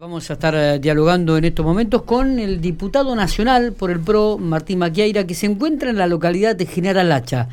[0.00, 4.38] Vamos a estar eh, dialogando en estos momentos con el diputado nacional por el PRO,
[4.38, 7.48] Martín Maquiaira, que se encuentra en la localidad de General Hacha.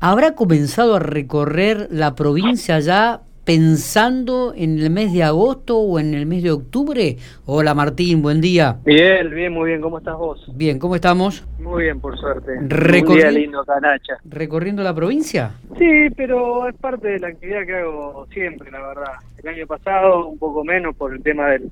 [0.00, 6.14] ¿Habrá comenzado a recorrer la provincia ya pensando en el mes de agosto o en
[6.14, 7.18] el mes de octubre?
[7.44, 8.78] Hola Martín, buen día.
[8.86, 9.82] Bien, bien, muy bien.
[9.82, 10.42] ¿Cómo estás vos?
[10.54, 11.44] Bien, ¿cómo estamos?
[11.58, 12.52] Muy bien, por suerte.
[12.62, 14.14] Recorri- Un día lindo, Canacha.
[14.24, 15.50] ¿Recorriendo la provincia?
[15.78, 19.12] Sí, pero es parte de la actividad que hago siempre, la verdad.
[19.42, 21.68] El año pasado un poco menos por el tema del,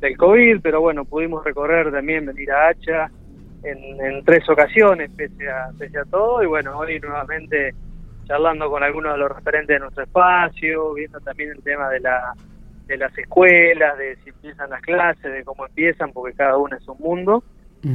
[0.00, 3.10] del COVID, pero bueno, pudimos recorrer también, venir a Hacha
[3.62, 6.42] en, en tres ocasiones, pese a, pese a todo.
[6.42, 7.74] Y bueno, hoy nuevamente
[8.26, 12.34] charlando con algunos de los referentes de nuestro espacio, viendo también el tema de la
[12.86, 16.88] de las escuelas, de si empiezan las clases, de cómo empiezan, porque cada una es
[16.88, 17.44] un mundo.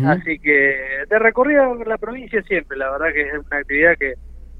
[0.05, 4.13] Así que de recorrido por la provincia siempre, la verdad que es una actividad que,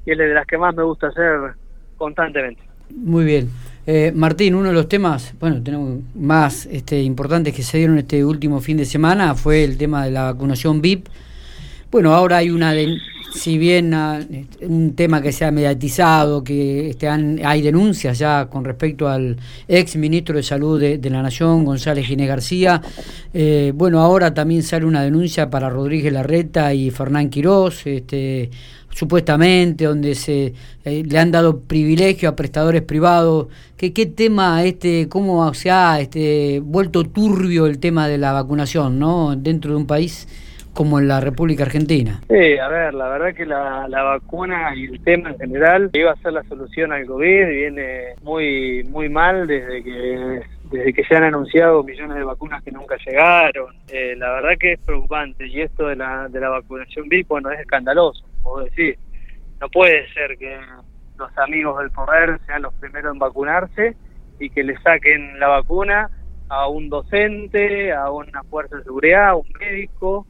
[0.03, 1.53] que es de las que más me gusta hacer
[1.95, 2.61] constantemente.
[2.93, 3.47] Muy bien.
[3.85, 8.23] Eh, Martín, uno de los temas, bueno, tenemos más este, importantes que se dieron este
[8.23, 11.07] último fin de semana fue el tema de la vacunación VIP.
[11.91, 12.97] Bueno, ahora hay una, de-
[13.35, 18.47] si bien ah, este, un tema que se ha mediatizado, que este, hay denuncias ya
[18.49, 19.35] con respecto al
[19.67, 22.81] ex ministro de Salud de, de la Nación, González Ginés García.
[23.33, 28.49] Eh, bueno, ahora también sale una denuncia para Rodríguez Larreta y Fernán Quirós, este,
[28.93, 30.53] supuestamente, donde se
[30.85, 33.47] eh, le han dado privilegio a prestadores privados.
[33.77, 38.99] ¿Qué, qué tema, este, cómo se ha este, vuelto turbio el tema de la vacunación,
[38.99, 39.35] ¿no?
[39.35, 40.27] Dentro de un país
[40.73, 42.21] como en la República Argentina.
[42.27, 46.11] Sí, a ver, la verdad que la, la vacuna y el tema en general iba
[46.11, 50.41] a ser la solución al COVID, viene muy muy mal desde que
[50.73, 53.75] desde que se han anunciado millones de vacunas que nunca llegaron.
[53.89, 57.51] Eh, la verdad que es preocupante y esto de la, de la vacunación VIP, bueno,
[57.51, 58.97] es escandaloso, como decir.
[59.61, 60.59] No puede ser que
[61.17, 63.95] los amigos del poder sean los primeros en vacunarse
[64.39, 66.09] y que le saquen la vacuna
[66.49, 70.25] a un docente, a una fuerza de seguridad, a un médico,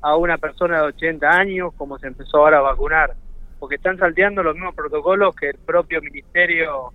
[0.00, 3.14] a una persona de 80 años, como se empezó ahora a vacunar,
[3.58, 6.92] porque están salteando los mismos protocolos que el propio ministerio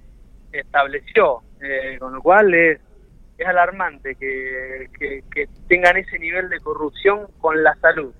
[0.53, 2.80] estableció, eh, con lo cual es,
[3.44, 8.14] es alarmante que, que, que tengan ese nivel de corrupción con la salud,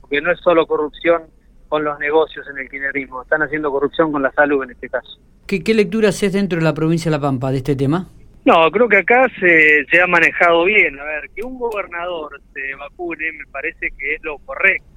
[0.00, 1.22] porque no es solo corrupción
[1.68, 5.20] con los negocios en el kirchnerismo, están haciendo corrupción con la salud en este caso.
[5.46, 8.08] ¿Qué, qué lectura haces dentro de la provincia de La Pampa de este tema?
[8.44, 10.98] No, creo que acá se, se ha manejado bien.
[10.98, 14.88] A ver, que un gobernador se vacune me parece que es lo correcto.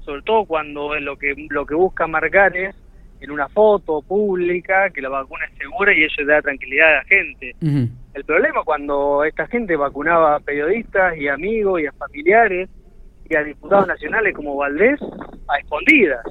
[0.00, 2.74] Sobre todo cuando lo que lo que busca marcar es
[3.20, 7.04] en una foto pública que la vacuna es segura y eso da tranquilidad a la
[7.04, 7.54] gente.
[7.62, 7.88] Ujú.
[8.14, 12.68] El problema cuando esta gente vacunaba a periodistas y amigos y a familiares
[13.28, 15.00] y a diputados nacionales como Valdés
[15.48, 16.24] a escondidas,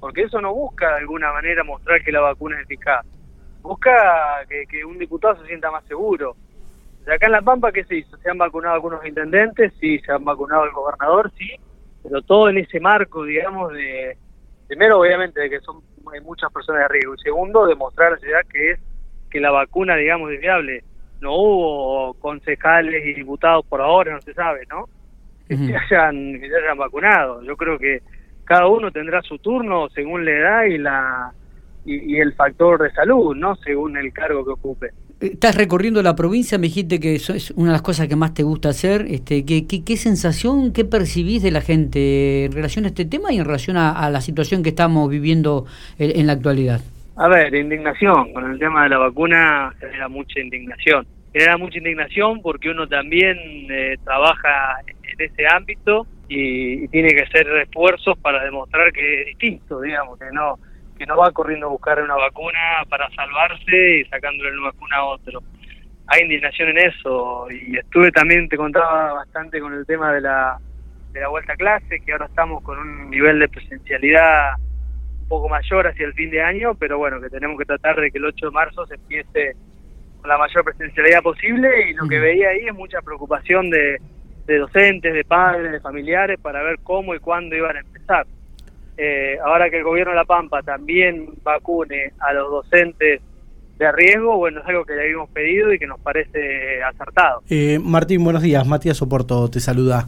[0.00, 3.04] porque eso no busca de alguna manera mostrar que la vacuna es eficaz,
[3.60, 3.92] busca
[4.48, 6.34] que, un diputado se sienta más seguro.
[7.04, 8.16] Sea, acá en La Pampa, ¿qué se hizo?
[8.18, 11.50] Se han vacunado algunos intendentes, sí, se han vacunado el gobernador, sí,
[12.02, 14.16] pero todo en ese marco, digamos, de,
[14.66, 18.16] primero obviamente de que son hay muchas personas de riesgo, y segundo, demostrar a la
[18.16, 18.80] sociedad que es
[19.30, 20.84] que la vacuna, digamos, es viable.
[21.22, 24.88] No hubo concejales y diputados por ahora, no se sabe, ¿no?
[25.46, 27.42] Que, se hayan, que se hayan vacunado.
[27.42, 28.02] Yo creo que
[28.44, 31.32] cada uno tendrá su turno según la edad y la
[31.84, 33.54] y, y el factor de salud, ¿no?
[33.56, 34.90] Según el cargo que ocupe.
[35.20, 38.34] Estás recorriendo la provincia, me dijiste que eso es una de las cosas que más
[38.34, 39.06] te gusta hacer.
[39.08, 43.32] Este, ¿qué, qué, qué sensación, qué percibís de la gente en relación a este tema
[43.32, 45.66] y en relación a, a la situación que estamos viviendo
[46.00, 46.80] en, en la actualidad?
[47.16, 48.32] A ver, indignación.
[48.32, 51.06] Con el tema de la vacuna genera mucha indignación.
[51.32, 53.36] Genera mucha indignación porque uno también
[53.70, 59.26] eh, trabaja en ese ámbito y, y tiene que hacer esfuerzos para demostrar que es
[59.26, 60.58] distinto, digamos, que no
[61.02, 65.04] que no va corriendo a buscar una vacuna para salvarse y sacándole la vacuna a
[65.04, 65.42] otro.
[66.06, 70.58] Hay indignación en eso y estuve también, te contaba bastante con el tema de la,
[71.12, 74.52] de la vuelta a clase, que ahora estamos con un nivel de presencialidad
[75.32, 78.18] poco mayor hacia el fin de año, pero bueno, que tenemos que tratar de que
[78.18, 79.56] el 8 de marzo se empiece
[80.20, 82.24] con la mayor presencialidad posible y lo que Ujú.
[82.24, 83.98] veía ahí es mucha preocupación de,
[84.46, 88.26] de docentes, de padres, de familiares para ver cómo y cuándo iban a empezar.
[88.98, 93.22] Eh, ahora que el gobierno de La Pampa también vacune a los docentes
[93.78, 97.40] de riesgo, bueno, es algo que le habíamos pedido y que nos parece acertado.
[97.48, 98.66] Eh, Martín, buenos días.
[98.66, 100.06] Matías Soporto te saluda.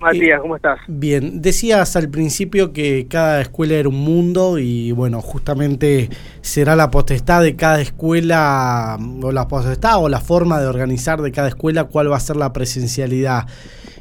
[0.00, 0.78] Matías, ¿cómo estás?
[0.86, 6.08] Bien, decías al principio que cada escuela era un mundo y bueno, justamente
[6.40, 11.32] será la potestad de cada escuela, o la potestad o la forma de organizar de
[11.32, 13.46] cada escuela cuál va a ser la presencialidad.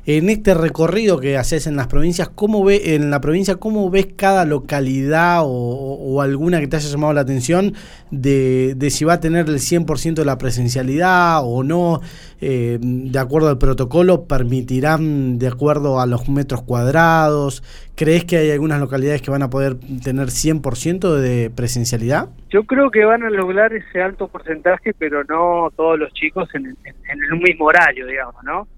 [0.09, 4.07] En este recorrido que haces en las provincias, ¿cómo ve, en la provincia, cómo ves
[4.15, 7.73] cada localidad o, alguna que te haya llamado la atención
[8.09, 11.99] de, si va a tener el 100% de la presencialidad o no?
[12.39, 17.61] Eh, de acuerdo al protocolo, permitirán de acuerdo a los metros cuadrados.
[17.93, 19.75] ¿Crees que hay algunas localidades que van a poder
[20.05, 22.29] tener 100% de presencialidad?
[22.49, 26.65] Yo creo que van a lograr ese alto porcentaje, pero no todos los chicos en,
[26.67, 28.69] en, en el mismo horario, digamos, ¿no?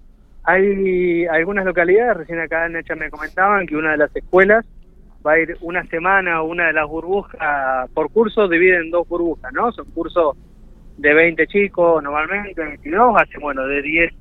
[0.44, 4.66] Hay algunas localidades, recién acá en Necha me comentaban que una de las escuelas
[5.26, 9.08] va a ir una semana o una de las burbujas por curso, dividen en dos
[9.08, 9.72] burbujas, ¿no?
[9.72, 10.38] Son cursos
[10.98, 14.14] de 20 chicos normalmente, 22, hacen, bueno, de 10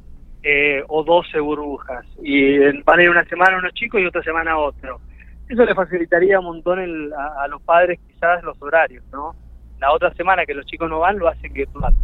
[0.42, 2.04] eh, o 12 burbujas.
[2.22, 5.00] Y van a ir una semana unos chicos y otra semana otro.
[5.48, 9.34] Eso le facilitaría un montón a, a, los padres quizás los horarios, ¿no?
[9.80, 11.94] La otra semana que los chicos no van lo hacen virtual.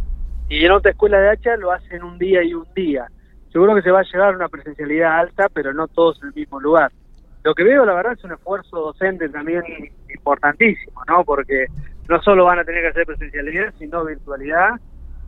[0.49, 3.07] Y en otra escuela de hacha lo hacen un día y un día
[3.55, 6.59] seguro que se va a llegar una presencialidad alta, pero no todos en el mismo
[6.59, 6.91] lugar.
[7.41, 9.63] Lo que veo, la verdad, es un esfuerzo docente también
[10.13, 11.23] importantísimo, ¿no?
[11.23, 11.67] Porque
[12.09, 14.71] no solo van a tener que hacer presencialidad, sino virtualidad.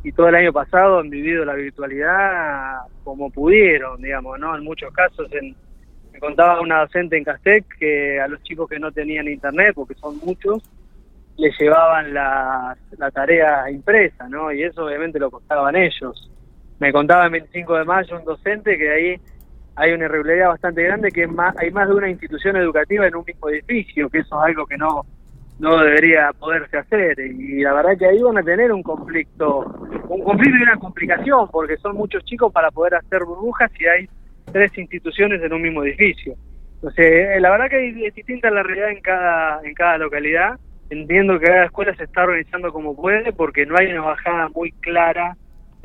[0.03, 4.57] Y todo el año pasado han vivido la virtualidad como pudieron, digamos, ¿no?
[4.57, 5.56] En muchos casos, en,
[6.12, 9.95] me contaba una docente en Castec que a los chicos que no tenían internet, porque
[9.95, 10.69] son muchos,
[11.38, 14.51] les llevaban la, la tarea impresa, ¿no?
[14.51, 16.30] Y eso obviamente lo costaban ellos
[16.79, 19.15] me contaba el 25 de mayo un docente que ahí
[19.75, 23.24] hay una irregularidad bastante grande, que más, hay más de una institución educativa en un
[23.25, 25.06] mismo edificio, que eso es algo que no,
[25.59, 27.19] no debería poderse hacer.
[27.19, 29.59] Y la verdad que ahí van a tener un conflicto,
[30.09, 34.09] un conflicto y una complicación, porque son muchos chicos para poder hacer burbujas y hay
[34.51, 36.33] tres instituciones en un mismo edificio.
[36.75, 40.59] Entonces, eh, la verdad que es distinta la realidad en cada, en cada localidad.
[40.89, 44.71] Entiendo que cada escuela se está organizando como puede, porque no hay una bajada muy
[44.71, 45.35] clara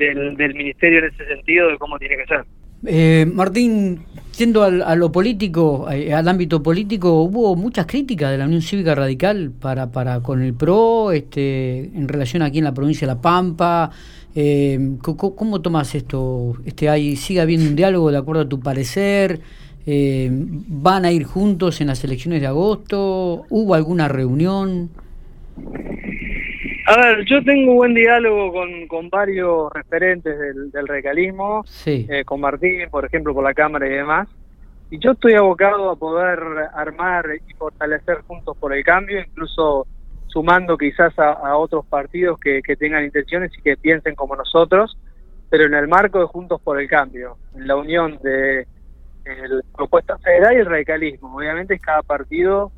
[0.05, 2.45] del, ministerio en ese sentido de cómo tiene que ser.
[2.85, 3.99] Eh, Martín,
[4.37, 8.61] yendo al, a lo político, eh, al ámbito político, hubo muchas críticas de la Unión
[8.61, 13.13] Cívica Radical para, para con el PRO, este, en relación aquí en la provincia de
[13.13, 13.91] La Pampa.
[14.35, 16.55] Eh, ¿cómo, tomas esto?
[16.65, 19.39] Este, hay, ¿Sigue habiendo un diálogo de acuerdo a tu parecer?
[19.85, 23.45] Eh, ¿Van a ir juntos en las elecciones de agosto?
[23.49, 24.89] ¿Hubo alguna reunión?
[26.85, 32.23] A ver, yo tengo un buen diálogo con, con varios referentes del, del recalismo, eh,
[32.25, 34.27] con Martín, por ejemplo, por la Cámara y demás,
[34.91, 36.39] y yo estoy abocado a poder
[36.73, 39.87] armar y fortalecer Juntos por el Cambio, incluso
[40.27, 44.97] sumando quizás a, otros partidos que, que, tengan intenciones y que piensen como nosotros,
[45.49, 48.67] pero en el marco de Juntos por el Cambio, en la unión de
[49.25, 51.35] el propuesta federal y el radicalismo.
[51.35, 52.71] Obviamente es cada partido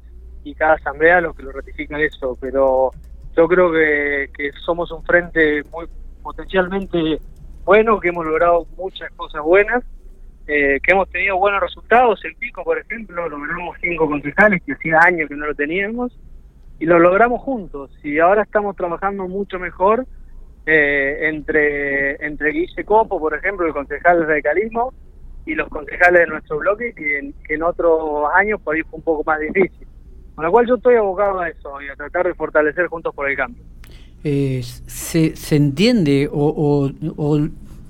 [0.44, 2.92] y cada asamblea lo que lo ratifica eso, pero
[3.36, 5.86] yo creo que, somos un frente muy
[6.24, 7.20] potencialmente
[7.64, 9.84] bueno, que hemos logrado muchas cosas buenas,
[10.48, 12.24] eh, que hemos tenido buenos resultados.
[12.24, 16.18] El Pico, por ejemplo, logramos cinco concejales, que hacía años que no lo teníamos,
[16.80, 17.92] y lo logramos juntos.
[18.04, 20.06] Y ahora estamos trabajando mucho mejor
[20.68, 24.94] eh, entre, entre Guille Copo, por ejemplo, el concejal de radicalismo,
[25.48, 29.04] y los concejales de nuestro bloque, que que en otros años por ahí fue un
[29.04, 29.85] poco más difícil.
[30.36, 33.30] Con lo cual yo estoy abocado a eso y a tratar de fortalecer Juntos por
[33.30, 33.64] el Cambio.
[34.24, 36.92] Eh, se, se entiende o,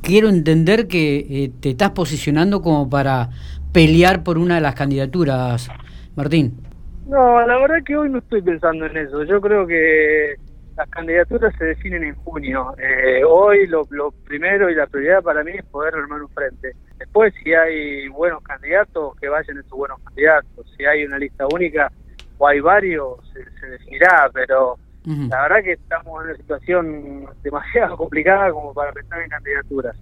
[0.02, 3.30] quiero entender que eh, te estás posicionando como para
[3.74, 5.70] pelear por una de las candidaturas,
[6.16, 6.60] Martín.
[7.08, 9.24] No, la verdad que hoy no estoy pensando en eso.
[9.24, 10.36] Yo creo que
[10.76, 12.76] las candidaturas se definen en junio.
[12.78, 16.74] Eh, hoy lo, lo, primero y la prioridad para mí es poder armar un frente.
[16.98, 20.74] Después, si hay buenos candidatos, que vayan esos buenos candidatos.
[20.76, 21.92] Si hay una lista única,
[22.38, 28.52] o hay varios, se, definirá, pero la verdad que estamos en una situación demasiado complicada
[28.52, 29.96] como para pensar en candidaturas.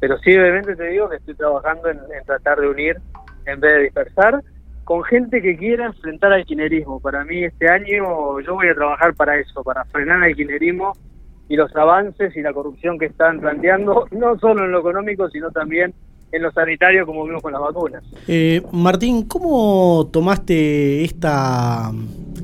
[0.00, 2.96] Pero sí, obviamente te digo que estoy trabajando en, tratar de unir
[3.46, 4.42] en vez de dispersar
[4.84, 7.00] con gente que quiera enfrentar al kirchnerismo.
[7.00, 10.92] Para mí este año yo voy a trabajar para eso, para frenar al kirchnerismo
[11.48, 15.50] y los avances y la corrupción que están planteando, no solo en lo económico, sino
[15.50, 15.94] también
[16.32, 18.02] en lo sanitario como vimos con las vacunas.
[18.28, 21.90] Eh, Martín, ¿cómo tomaste esta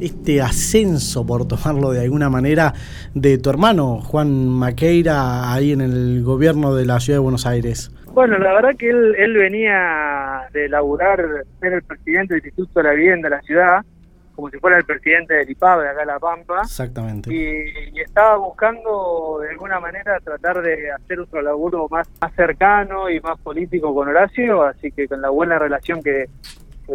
[0.00, 2.74] este ascenso, por tomarlo de alguna manera,
[3.14, 7.90] de tu hermano Juan Maqueira ahí en el gobierno de la ciudad de Buenos Aires?
[8.12, 11.22] Bueno, la verdad que él, venía de laburar,
[11.60, 13.84] ser el presidente del Instituto de la Vivienda de la ciudad,
[14.36, 16.60] como si fuera el presidente del IPAB de acá en La Pampa.
[16.62, 17.34] Exactamente.
[17.34, 23.18] Y, estaba buscando de alguna manera tratar de hacer otro laburo más, más cercano y
[23.20, 26.26] más político con Horacio, así que con la buena relación que,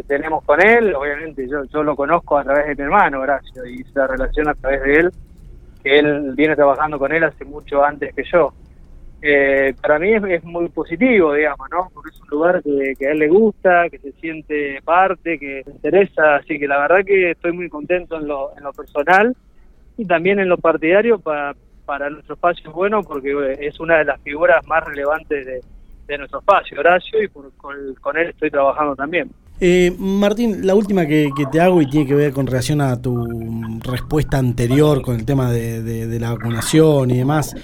[0.07, 3.81] tenemos con él, obviamente yo, yo lo conozco a través de mi hermano Horacio y
[3.81, 5.11] esa relación a través de él,
[5.83, 8.53] que él viene trabajando con él hace mucho antes que yo
[9.21, 11.89] eh, para mí es, muy positivo, digamos, ¿no?
[11.93, 15.71] Porque es un lugar que, a él le gusta, que se siente parte, que le
[15.71, 19.35] interesa, así que la verdad que estoy muy contento en lo, en lo personal
[19.97, 24.21] y también en lo partidario para, para nuestro espacio bueno, porque es una de las
[24.21, 25.61] figuras más relevantes de,
[26.17, 27.51] nuestro espacio, Horacio, y con,
[28.01, 29.29] con él estoy trabajando también.
[29.63, 33.27] Eh, Martín, la última que, te hago y tiene que ver con relación a tu
[33.83, 37.55] respuesta anterior con el tema de, la vacunación y demás.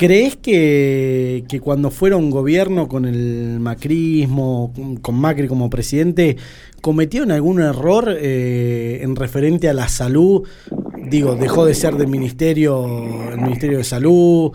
[0.00, 6.38] ¿Crees que, cuando fueron gobierno con el macrismo, con Macri como presidente,
[6.80, 10.48] cometieron algún error eh, en referente a la salud?
[11.10, 14.52] Digo, dejó de ser del ministerio, el Ministerio de Salud.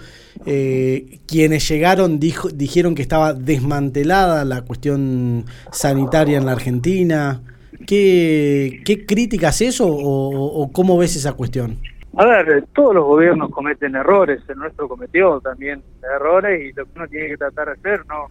[0.48, 7.44] Eh, quienes llegaron dijeron que estaba desmantelada la cuestión sanitaria en la Argentina.
[7.86, 11.78] ¿Qué, qué críticas eso o, cómo ves esa cuestión?
[12.18, 16.92] A ver, todos los gobiernos cometen errores, el nuestro cometió también errores y lo que
[16.96, 18.28] uno tiene que tratar de hacer no,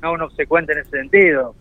[0.00, 1.54] no uno se cuenta en ese sentido.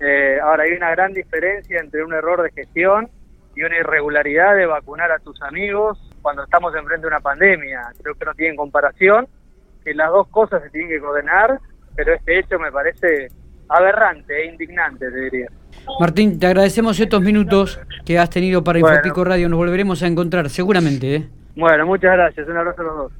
[0.00, 3.10] Eh, ahora, hay una gran diferencia entre un error de gestión
[3.54, 7.92] y una irregularidad de vacunar a tus amigos cuando estamos enfrente de una pandemia.
[8.02, 9.28] Creo que no tienen comparación
[9.84, 11.60] que las dos cosas se tienen que coordinar,
[11.96, 13.28] pero este hecho me parece
[13.68, 15.48] aberrante e indignante, te diría.
[15.98, 19.24] Martín, te agradecemos estos minutos que has tenido para bueno.
[19.24, 19.48] Radio.
[19.48, 21.14] Nos volveremos a encontrar seguramente.
[21.16, 21.28] ¿eh?
[21.56, 22.48] Bueno, muchas gracias.
[22.48, 23.08] Un abrazo a los dos.